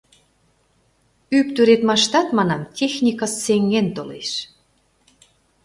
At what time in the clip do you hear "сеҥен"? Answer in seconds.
3.43-3.87